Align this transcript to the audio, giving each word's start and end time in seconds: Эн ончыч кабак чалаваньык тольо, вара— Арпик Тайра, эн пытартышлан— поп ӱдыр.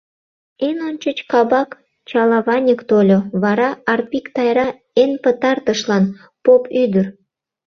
Эн 0.67 0.77
ончыч 0.87 1.17
кабак 1.31 1.69
чалаваньык 2.09 2.81
тольо, 2.89 3.19
вара— 3.43 3.69
Арпик 3.93 4.25
Тайра, 4.35 4.67
эн 5.01 5.11
пытартышлан— 5.23 6.03
поп 6.45 6.63
ӱдыр. 6.81 7.05